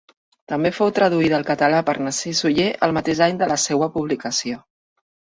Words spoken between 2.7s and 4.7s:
el mateix any de la seua publicació.